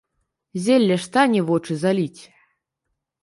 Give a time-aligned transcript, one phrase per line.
[0.67, 2.21] Зелля ж стане вочы заліць?